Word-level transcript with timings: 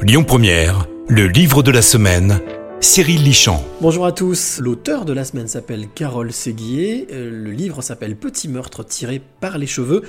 Lyon 0.00 0.22
Première, 0.22 0.86
le 1.08 1.26
livre 1.26 1.64
de 1.64 1.72
la 1.72 1.82
semaine, 1.82 2.40
Cyril 2.80 3.24
Lichamp. 3.24 3.60
Bonjour 3.80 4.06
à 4.06 4.12
tous. 4.12 4.60
L'auteur 4.60 5.04
de 5.04 5.12
la 5.12 5.24
semaine 5.24 5.48
s'appelle 5.48 5.88
Carole 5.92 6.32
Séguier. 6.32 7.08
Euh, 7.10 7.30
Le 7.30 7.50
livre 7.50 7.82
s'appelle 7.82 8.16
Petit 8.16 8.48
meurtre 8.48 8.84
tiré 8.84 9.20
par 9.40 9.58
les 9.58 9.66
cheveux 9.66 10.02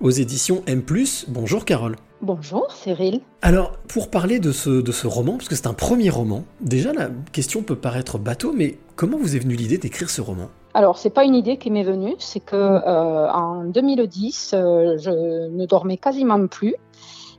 aux 0.00 0.10
éditions 0.10 0.62
M+. 0.66 0.82
Bonjour 1.28 1.64
Carole. 1.64 1.94
Bonjour 2.22 2.66
Cyril. 2.72 3.20
Alors, 3.40 3.76
pour 3.88 4.10
parler 4.10 4.40
de 4.40 4.50
ce, 4.50 4.82
de 4.82 4.92
ce 4.92 5.06
roman, 5.06 5.36
parce 5.36 5.48
que 5.48 5.54
c'est 5.54 5.68
un 5.68 5.74
premier 5.74 6.10
roman, 6.10 6.44
déjà 6.60 6.92
la 6.92 7.10
question 7.32 7.62
peut 7.62 7.76
paraître 7.76 8.18
bateau, 8.18 8.52
mais 8.52 8.78
comment 8.96 9.16
vous 9.16 9.36
est 9.36 9.38
venue 9.38 9.54
l'idée 9.54 9.78
d'écrire 9.78 10.10
ce 10.10 10.22
roman? 10.22 10.48
Alors 10.74 10.98
c'est 10.98 11.10
pas 11.10 11.24
une 11.24 11.34
idée 11.34 11.56
qui 11.56 11.70
m'est 11.70 11.84
venue, 11.84 12.14
c'est 12.18 12.40
que 12.40 12.56
euh, 12.56 13.30
en 13.30 13.64
2010, 13.64 14.50
euh, 14.54 14.96
je 14.98 15.48
ne 15.48 15.66
dormais 15.66 15.96
quasiment 15.98 16.46
plus. 16.48 16.74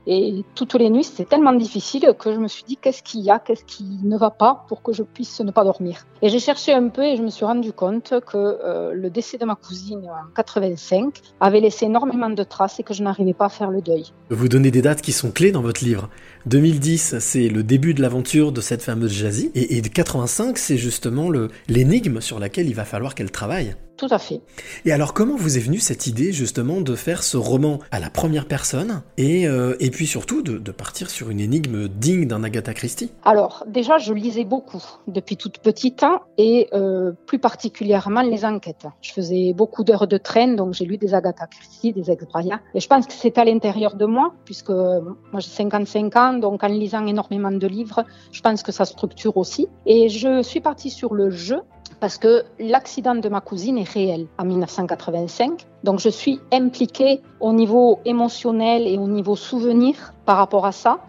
Et 0.10 0.46
toutes 0.55 0.76
les 0.76 0.89
nuits, 0.89 1.04
c'était 1.04 1.26
tellement 1.26 1.52
difficile 1.52 2.14
que 2.18 2.34
je 2.34 2.40
me 2.40 2.48
suis 2.48 2.64
dit 2.64 2.78
qu'est-ce 2.78 3.04
qu'il 3.04 3.21
y 3.21 3.30
a, 3.30 3.40
qu'est-ce 3.40 3.66
qui 3.66 3.84
ne 4.04 4.18
va 4.18 4.30
pas 4.30 4.66
pour 4.70 4.81
que 4.81 4.94
je 4.94 5.04
puisse 5.04 5.41
ne 5.41 5.52
pas 5.52 5.66
dormir. 5.66 6.05
Et 6.22 6.30
j'ai 6.30 6.40
cherché 6.40 6.73
un 6.73 6.88
peu 6.88 7.04
et 7.04 7.18
je 7.18 7.22
me 7.22 7.30
suis 7.30 7.44
rendu 7.44 7.73
compte 7.73 8.14
que 8.26 8.38
euh, 8.38 8.94
le 8.94 9.09
décès 9.09 9.38
de 9.38 9.44
ma 9.44 9.55
cousine 9.55 10.08
en 10.09 10.34
85 10.34 11.22
avait 11.41 11.59
laissé 11.59 11.86
énormément 11.86 12.30
de 12.30 12.44
traces 12.44 12.80
et 12.80 12.84
que 12.84 12.94
je 12.94 13.04
n'arrivais 13.04 13.34
pas 13.34 13.45
à 13.45 13.50
faire 13.50 13.70
le 13.70 13.81
deuil. 13.81 14.05
Vous 14.30 14.48
donnez 14.48 14.72
des 14.72 14.81
dates 14.81 15.02
qui 15.02 15.12
sont 15.12 15.31
clés 15.31 15.52
dans 15.52 15.62
votre 15.62 15.84
livre. 15.84 16.09
2010, 16.45 17.20
c'est 17.20 17.50
le 17.50 17.64
début 17.64 17.94
de 17.94 18.02
l'aventure 18.02 18.53
de 18.53 18.62
cette 18.62 18.81
fameuse 18.81 19.12
Jazzy, 19.12 19.52
et, 19.55 19.78
et 19.78 19.81
85, 19.81 20.58
c'est 20.58 20.78
justement 20.78 21.30
l'énigme 21.67 22.22
sur 22.22 22.39
laquelle 22.39 22.67
il 22.67 22.76
va 22.76 22.86
falloir 22.86 23.14
qu'elle 23.14 23.31
travaille. 23.31 23.76
Tout 23.98 24.08
à 24.12 24.20
fait. 24.20 24.42
Et 24.86 24.92
alors, 24.92 25.14
comment 25.14 25.36
vous 25.36 25.58
est 25.58 25.62
venue 25.62 25.80
cette 25.80 26.06
idée 26.06 26.32
justement 26.32 26.82
de 26.82 26.96
faire 26.96 27.24
ce 27.24 27.36
roman 27.36 27.80
à 27.92 28.00
la 28.00 28.12
première 28.12 28.46
personne 28.46 29.02
et, 29.18 29.48
euh, 29.48 29.76
et 29.80 29.90
puis 29.90 30.06
surtout 30.06 30.44
de, 30.44 30.60
de 30.60 30.72
partir 30.72 31.10
sur 31.10 31.32
une 31.32 31.40
énigme 31.40 31.88
digne 31.88 32.28
d'un 32.28 32.44
Agatha 32.44 32.76
Christie? 32.76 33.12
Alors, 33.26 33.64
déjà, 33.68 33.98
je 33.98 34.14
lisais 34.14 34.44
beaucoup 34.44 34.84
depuis 35.08 35.36
toute 35.36 35.58
petite 35.58 36.04
hein, 36.04 36.22
et 36.38 36.67
euh, 36.73 37.12
plus 37.26 37.39
particulièrement 37.39 38.22
les 38.22 38.45
enquêtes. 38.45 38.86
Je 39.02 39.14
faisais 39.14 39.54
beaucoup 39.54 39.84
d'heures 39.84 40.08
de 40.08 40.17
train, 40.17 40.54
donc 40.54 40.76
j'ai 40.76 40.86
lu 40.86 40.98
des 40.98 41.16
Agatha 41.16 41.48
Christie, 41.48 41.92
des 41.92 42.11
Ex-Braya. 42.11 42.59
Et 42.76 42.80
je 42.80 42.88
pense 42.88 43.08
que 43.08 43.14
c'est 43.14 43.39
à 43.39 43.45
l'intérieur 43.45 43.95
de 43.95 44.06
moi, 44.06 44.34
puisque 44.45 44.70
euh, 44.70 45.02
moi 45.32 45.39
j'ai 45.39 45.50
55 45.50 46.16
ans, 46.16 46.34
donc 46.34 46.64
en 46.64 46.67
lisant 46.67 47.06
énormément 47.08 47.52
de 47.52 47.67
livres, 47.67 48.06
je 48.32 48.42
pense 48.42 48.61
que 48.61 48.72
ça 48.72 48.86
structure 48.86 49.38
aussi. 49.38 49.67
Et 49.88 50.09
je 50.09 50.44
suis 50.44 50.59
partie 50.59 50.92
sur 50.92 51.16
le 51.16 51.32
jeu 51.32 51.61
parce 52.00 52.17
que 52.17 52.44
l'accident 52.59 53.16
de 53.16 53.30
ma 53.30 53.42
cousine 53.42 53.78
est 53.78 53.90
réel 53.90 54.28
en 54.38 54.45
1985. 54.45 55.66
Donc 55.84 56.00
je 56.00 56.09
suis 56.09 56.39
impliquée 56.52 57.22
au 57.39 57.54
niveau 57.54 58.00
émotionnel 58.06 58.88
et 58.88 58.98
au 58.98 59.08
niveau 59.08 59.36
souvenir 59.36 60.14
par 60.26 60.38
rapport 60.38 60.66
à 60.66 60.72
ça. 60.72 61.00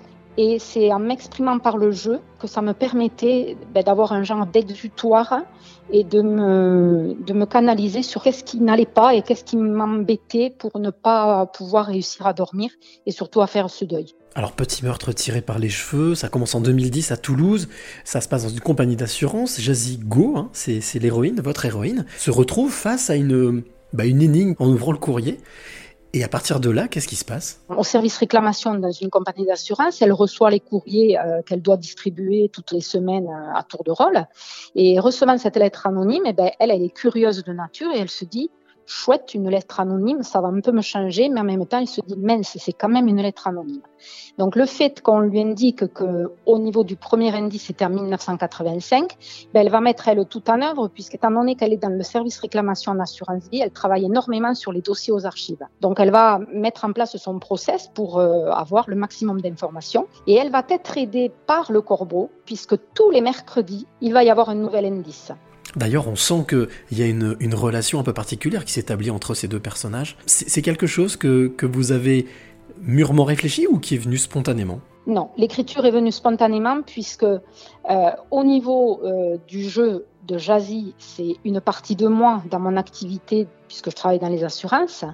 Et 0.41 0.61
c'est 0.61 0.93
en 0.93 1.01
m'exprimant 1.01 1.59
par 1.59 1.77
le 1.77 1.91
jeu 1.91 2.21
que 2.39 2.47
ça 2.47 2.63
me 2.63 2.73
permettait 2.73 3.57
ben, 3.75 3.83
d'avoir 3.83 4.13
un 4.13 4.23
genre 4.23 4.47
d'exutoire 4.47 5.41
et 5.91 6.05
de 6.05 6.23
me, 6.23 7.17
de 7.27 7.33
me 7.33 7.45
canaliser 7.45 8.05
sur 8.05 8.23
qu'est-ce 8.23 8.45
qui 8.45 8.61
n'allait 8.61 8.87
pas 8.87 9.15
et 9.15 9.23
qu'est-ce 9.23 9.43
qui 9.43 9.57
m'embêtait 9.57 10.55
pour 10.57 10.79
ne 10.79 10.91
pas 10.91 11.47
pouvoir 11.47 11.87
réussir 11.87 12.25
à 12.29 12.35
dormir 12.35 12.71
et 13.05 13.11
surtout 13.11 13.41
à 13.41 13.49
faire 13.49 13.69
ce 13.69 13.85
deuil. 13.85 14.15
Alors, 14.37 14.53
petit 14.53 14.85
meurtre 14.85 15.11
tiré 15.13 15.41
par 15.41 15.59
les 15.59 15.71
cheveux, 15.71 16.15
ça 16.15 16.29
commence 16.29 16.55
en 16.55 16.61
2010 16.61 17.11
à 17.11 17.17
Toulouse, 17.17 17.69
ça 18.05 18.21
se 18.21 18.29
passe 18.29 18.45
dans 18.45 18.49
une 18.49 18.61
compagnie 18.61 18.95
d'assurance, 18.95 19.61
Jazzy 19.61 19.99
Go, 19.99 20.35
hein, 20.37 20.51
c'est 20.53 21.03
l'héroïne, 21.03 21.41
votre 21.41 21.67
héroïne, 21.67 22.07
se 22.17 22.31
retrouve 22.31 22.71
face 22.71 23.11
à 23.11 23.17
une, 23.17 23.65
bah, 23.93 24.05
une 24.05 24.23
énigme 24.23 24.55
en 24.61 24.69
ouvrant 24.69 24.93
le 24.93 24.99
courrier. 24.99 25.39
Et 26.15 26.25
à 26.25 26.29
partir 26.29 26.59
de 26.59 26.71
là, 26.71 26.89
qu'est-ce 26.89 27.07
qui 27.07 27.17
se 27.17 27.25
passe? 27.25 27.61
Au 27.69 27.85
service 27.85 28.17
réclamation 28.17 28.75
dans 28.75 28.91
une 28.91 29.11
compagnie 29.11 29.45
d'assurance, 29.45 30.01
elle 30.01 30.13
reçoit 30.13 30.51
les 30.51 30.61
courriers 30.61 31.19
euh, 31.19 31.43
qu'elle 31.43 31.61
doit 31.61 31.77
distribuer 31.77 32.49
toutes 32.51 32.73
les 32.73 32.81
semaines 32.81 33.29
euh, 33.29 33.59
à 33.59 33.63
tour 33.63 33.85
de 33.85 33.91
rôle. 33.91 34.27
Et 34.75 34.99
recevant 35.01 35.37
cette 35.37 35.57
lettre 35.57 35.87
anonyme, 35.87 36.23
eh 36.25 36.33
ben, 36.33 36.51
elle, 36.61 36.71
elle 36.71 36.83
est 36.83 36.95
curieuse 36.95 37.45
de 37.45 37.53
nature 37.53 37.89
et 37.95 37.99
elle 37.99 38.09
se 38.09 38.25
dit 38.25 38.51
chouette, 38.89 39.35
une 39.35 39.51
lettre 39.51 39.81
anonyme, 39.81 40.23
ça 40.23 40.41
va 40.41 40.49
un 40.49 40.61
peu 40.61 40.73
me 40.73 40.81
changer, 40.81 41.29
mais 41.29 41.41
en 41.41 41.45
même 41.45 41.67
temps, 41.67 41.79
elle 41.79 41.87
se 41.87 42.01
dit 42.01 42.17
mince, 42.17 42.57
c'est 42.59 42.73
quand 42.73 42.89
même 42.89 43.07
une 43.07 43.21
lettre 43.21 43.47
anonyme. 43.47 43.83
Donc 44.39 44.57
le 44.57 44.65
fait 44.65 45.03
qu'on 45.03 45.21
lui 45.21 45.41
indique 45.41 45.93
que 45.93 46.33
au 46.47 46.59
niveau 46.59 46.85
du 46.85 46.97
premier 46.97 47.35
indice, 47.35 47.65
c'était 47.65 47.85
en 47.85 47.91
1985, 47.91 49.17
ben, 49.53 49.61
elle 49.61 49.71
va 49.71 49.81
mettre 49.81 50.09
elle 50.09 50.25
tout 50.27 50.49
en 50.51 50.63
œuvre, 50.63 50.89
puisqu'étant 50.89 51.31
donné 51.31 51.55
qu'elle 51.55 51.73
est 51.73 51.83
dans 51.83 51.91
le 51.91 52.03
service 52.03 52.39
réclamation 52.39 52.93
en 52.93 53.01
assurance 53.01 53.49
vie, 53.51 53.61
elle 53.61 53.73
travaille 53.73 54.07
énormément 54.07 54.55
sur 54.55 54.73
les 54.73 54.81
dossiers 54.81 55.13
aux 55.13 55.27
archives. 55.27 55.65
Donc 55.81 56.01
elle 56.01 56.11
va 56.11 56.41
mettre 56.53 56.85
en 56.87 56.93
place 56.93 57.17
son 57.17 57.39
process 57.39 57.91
pour 57.93 58.19
euh, 58.19 58.51
avoir 58.51 58.89
le 58.89 58.97
maximum 58.97 59.41
d'informations, 59.41 60.07
et 60.27 60.35
elle 60.35 60.51
va 60.51 60.65
être 60.71 60.97
aidée 60.97 61.31
par 61.47 61.71
le 61.71 61.83
corbeau, 61.83 62.31
puisque 62.47 62.77
tous 62.95 63.11
les 63.11 63.21
mercredis, 63.21 63.87
il 64.01 64.15
va 64.15 64.25
y 64.25 64.31
avoir 64.31 64.49
un 64.49 64.55
nouvel 64.55 64.87
indice. 64.87 65.33
D'ailleurs, 65.77 66.09
on 66.09 66.17
sent 66.17 66.47
qu'il 66.49 66.99
y 66.99 67.03
a 67.03 67.07
une, 67.07 67.55
relation 67.55 68.01
un 68.01 68.03
peu 68.03 68.13
particulière 68.13 68.65
qui 68.65 68.73
s'établit 68.73 69.11
entre 69.11 69.35
ces 69.35 69.49
deux 69.49 69.61
personnages. 69.61 70.17
C'est 70.27 70.49
c'est 70.49 70.63
quelque 70.63 70.87
chose 70.87 71.17
que, 71.17 71.49
que 71.49 71.67
vous 71.67 71.93
avez 71.93 72.27
mûrement 72.81 73.25
réfléchi 73.25 73.67
ou 73.67 73.79
qui 73.79 73.95
est 73.95 73.99
venu 73.99 74.17
spontanément? 74.17 74.81
Non, 75.07 75.31
l'écriture 75.37 75.87
est 75.87 75.91
venue 75.91 76.13
spontanément 76.13 76.83
puisque 76.83 77.23
euh, 77.23 77.41
au 78.31 78.45
niveau 78.45 79.01
euh, 79.05 79.39
du 79.47 79.63
jeu 79.63 80.05
de 80.27 80.37
Jazzy, 80.37 80.95
c'est 80.99 81.37
une 81.45 81.61
partie 81.61 81.97
de 81.97 82.07
moi 82.07 82.43
dans 82.51 82.61
mon 82.61 82.77
activité 82.77 83.47
puisque 83.69 83.91
je 83.91 83.97
travaille 83.97 84.19
dans 84.19 84.29
les 84.29 84.45
assurances. 84.45 85.05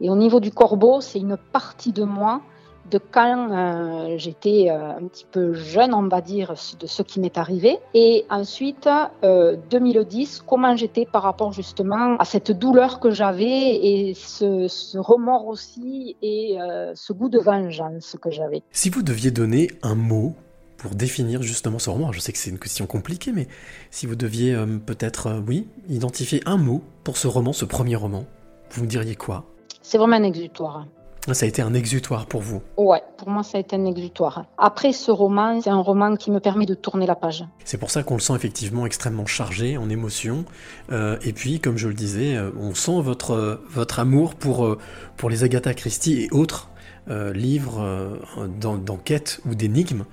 Et 0.00 0.08
au 0.08 0.16
niveau 0.16 0.38
du 0.38 0.52
corbeau, 0.52 1.00
c'est 1.00 1.18
une 1.18 1.36
partie 1.36 1.92
de 1.92 2.04
moi 2.04 2.42
de 2.90 2.98
quand 2.98 3.50
euh, 3.50 4.18
j'étais 4.18 4.66
euh, 4.68 4.96
un 4.98 5.06
petit 5.06 5.26
peu 5.30 5.54
jeune, 5.54 5.94
on 5.94 6.08
va 6.08 6.20
dire, 6.20 6.54
de 6.78 6.86
ce 6.86 7.02
qui 7.02 7.20
m'est 7.20 7.38
arrivé. 7.38 7.78
Et 7.94 8.26
ensuite, 8.30 8.88
euh, 9.24 9.56
2010, 9.70 10.42
comment 10.46 10.76
j'étais 10.76 11.06
par 11.06 11.22
rapport 11.22 11.52
justement 11.52 12.16
à 12.16 12.24
cette 12.24 12.52
douleur 12.52 13.00
que 13.00 13.10
j'avais 13.10 13.76
et 13.76 14.14
ce, 14.14 14.68
ce 14.68 14.98
remords 14.98 15.46
aussi 15.46 16.16
et 16.22 16.60
euh, 16.60 16.92
ce 16.94 17.12
goût 17.12 17.28
de 17.28 17.38
vengeance 17.38 18.16
que 18.20 18.30
j'avais. 18.30 18.62
Si 18.72 18.90
vous 18.90 19.02
deviez 19.02 19.30
donner 19.30 19.70
un 19.82 19.94
mot 19.94 20.34
pour 20.76 20.94
définir 20.94 21.42
justement 21.42 21.78
ce 21.78 21.90
roman, 21.90 22.06
alors 22.06 22.14
je 22.14 22.20
sais 22.20 22.32
que 22.32 22.38
c'est 22.38 22.50
une 22.50 22.58
question 22.58 22.86
compliquée, 22.86 23.32
mais 23.32 23.48
si 23.90 24.06
vous 24.06 24.16
deviez 24.16 24.54
euh, 24.54 24.78
peut-être, 24.78 25.26
euh, 25.26 25.40
oui, 25.46 25.68
identifier 25.88 26.42
un 26.46 26.56
mot 26.56 26.82
pour 27.04 27.16
ce 27.16 27.26
roman, 27.28 27.52
ce 27.52 27.64
premier 27.64 27.96
roman, 27.96 28.24
vous 28.70 28.82
me 28.84 28.88
diriez 28.88 29.14
quoi? 29.14 29.44
C'est 29.82 29.98
vraiment 29.98 30.16
un 30.16 30.22
exutoire. 30.22 30.86
Ça 31.32 31.44
a 31.44 31.48
été 31.48 31.62
un 31.62 31.74
exutoire 31.74 32.26
pour 32.26 32.40
vous. 32.40 32.62
Ouais, 32.76 33.02
pour 33.18 33.28
moi, 33.28 33.42
ça 33.42 33.58
a 33.58 33.60
été 33.60 33.76
un 33.76 33.84
exutoire. 33.84 34.46
Après 34.58 34.92
ce 34.92 35.10
roman, 35.10 35.60
c'est 35.60 35.70
un 35.70 35.80
roman 35.80 36.16
qui 36.16 36.30
me 36.30 36.40
permet 36.40 36.66
de 36.66 36.74
tourner 36.74 37.06
la 37.06 37.14
page. 37.14 37.44
C'est 37.64 37.78
pour 37.78 37.90
ça 37.90 38.02
qu'on 38.02 38.14
le 38.14 38.20
sent 38.20 38.34
effectivement 38.34 38.86
extrêmement 38.86 39.26
chargé 39.26 39.76
en 39.76 39.88
émotions. 39.90 40.44
Euh, 40.90 41.18
et 41.22 41.32
puis, 41.32 41.60
comme 41.60 41.76
je 41.76 41.88
le 41.88 41.94
disais, 41.94 42.36
euh, 42.36 42.50
on 42.58 42.74
sent 42.74 43.00
votre, 43.02 43.32
euh, 43.32 43.56
votre 43.68 44.00
amour 44.00 44.34
pour, 44.34 44.76
pour 45.16 45.30
les 45.30 45.44
Agatha 45.44 45.74
Christie 45.74 46.22
et 46.22 46.28
autres 46.32 46.70
euh, 47.10 47.32
livres 47.32 47.80
euh, 47.80 48.16
d'en- 48.60 48.78
d'enquête 48.78 49.40
ou 49.48 49.54
d'énigmes. 49.54 50.04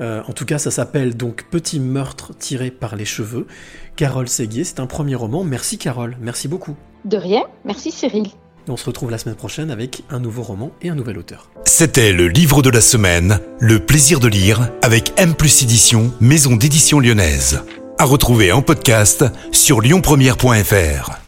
Euh, 0.00 0.22
en 0.28 0.32
tout 0.32 0.44
cas, 0.44 0.58
ça 0.58 0.70
s'appelle 0.70 1.16
donc 1.16 1.46
Petit 1.50 1.80
meurtre 1.80 2.36
tiré 2.36 2.70
par 2.70 2.96
les 2.96 3.04
cheveux. 3.04 3.46
Carole 3.94 4.28
Séguier, 4.28 4.64
c'est 4.64 4.80
un 4.80 4.86
premier 4.86 5.14
roman. 5.14 5.42
Merci 5.44 5.78
Carole, 5.78 6.16
merci 6.20 6.48
beaucoup. 6.48 6.74
De 7.04 7.16
rien, 7.16 7.44
merci 7.64 7.90
Cyril. 7.92 8.28
On 8.68 8.76
se 8.76 8.84
retrouve 8.84 9.10
la 9.10 9.18
semaine 9.18 9.36
prochaine 9.36 9.70
avec 9.70 10.02
un 10.10 10.18
nouveau 10.18 10.42
roman 10.42 10.70
et 10.82 10.88
un 10.88 10.94
nouvel 10.94 11.18
auteur. 11.18 11.50
C'était 11.64 12.12
le 12.12 12.28
livre 12.28 12.62
de 12.62 12.70
la 12.70 12.80
semaine, 12.80 13.38
Le 13.60 13.78
plaisir 13.78 14.20
de 14.20 14.28
lire, 14.28 14.70
avec 14.82 15.12
M 15.16 15.34
plus 15.34 15.62
Édition, 15.62 16.12
maison 16.20 16.56
d'édition 16.56 16.98
lyonnaise. 17.00 17.62
À 17.98 18.04
retrouver 18.04 18.52
en 18.52 18.62
podcast 18.62 19.24
sur 19.52 19.80
lyonpremière.fr. 19.80 21.25